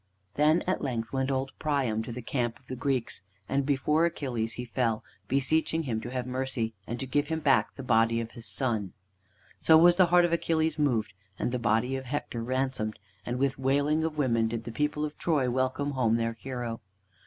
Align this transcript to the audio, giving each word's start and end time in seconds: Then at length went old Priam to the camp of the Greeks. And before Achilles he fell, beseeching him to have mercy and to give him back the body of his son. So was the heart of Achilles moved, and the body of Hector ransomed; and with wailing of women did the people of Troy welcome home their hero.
Then 0.33 0.63
at 0.65 0.81
length 0.81 1.13
went 1.13 1.29
old 1.29 1.51
Priam 1.59 2.01
to 2.01 2.11
the 2.11 2.23
camp 2.23 2.57
of 2.57 2.65
the 2.65 2.75
Greeks. 2.75 3.21
And 3.47 3.67
before 3.67 4.07
Achilles 4.07 4.53
he 4.53 4.65
fell, 4.65 5.03
beseeching 5.27 5.83
him 5.83 6.01
to 6.01 6.09
have 6.09 6.25
mercy 6.25 6.73
and 6.87 6.99
to 6.99 7.05
give 7.05 7.27
him 7.27 7.39
back 7.39 7.75
the 7.75 7.83
body 7.83 8.19
of 8.19 8.31
his 8.31 8.47
son. 8.47 8.93
So 9.59 9.77
was 9.77 9.97
the 9.97 10.07
heart 10.07 10.25
of 10.25 10.33
Achilles 10.33 10.79
moved, 10.79 11.13
and 11.37 11.51
the 11.51 11.59
body 11.59 11.95
of 11.95 12.05
Hector 12.05 12.41
ransomed; 12.43 12.97
and 13.27 13.37
with 13.37 13.59
wailing 13.59 14.03
of 14.03 14.17
women 14.17 14.47
did 14.47 14.63
the 14.63 14.71
people 14.71 15.05
of 15.05 15.19
Troy 15.19 15.51
welcome 15.51 15.91
home 15.91 16.15
their 16.17 16.33
hero. 16.33 16.81